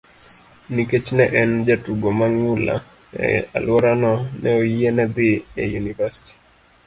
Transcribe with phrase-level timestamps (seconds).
[0.77, 2.75] Nikech ne en jatugo mang'ula
[3.23, 3.25] e
[3.57, 5.31] alworano, ne oyiene dhi
[5.61, 6.31] e yunivasiti.